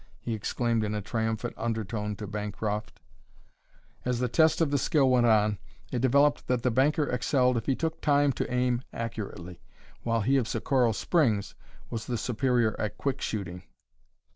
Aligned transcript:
he 0.19 0.33
exclaimed 0.33 0.83
in 0.83 0.95
a 0.95 0.99
triumphant 1.01 1.53
undertone 1.59 2.15
to 2.15 2.25
Bancroft. 2.25 2.99
As 4.03 4.17
the 4.17 4.27
test 4.27 4.59
of 4.59 4.79
skill 4.79 5.07
went 5.11 5.27
on, 5.27 5.59
it 5.91 6.01
developed 6.01 6.47
that 6.47 6.63
the 6.63 6.71
banker 6.71 7.03
excelled 7.07 7.55
if 7.55 7.67
he 7.67 7.75
took 7.75 8.01
time 8.01 8.31
to 8.31 8.51
aim 8.51 8.81
accurately, 8.91 9.61
while 10.01 10.21
he 10.21 10.37
of 10.37 10.47
Socorro 10.47 10.93
Springs 10.93 11.53
was 11.91 12.07
the 12.07 12.17
superior 12.17 12.75
at 12.81 12.97
quick 12.97 13.21
shooting. 13.21 13.61